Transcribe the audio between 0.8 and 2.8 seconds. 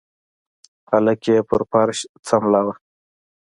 هلک يې په فرش سملوه.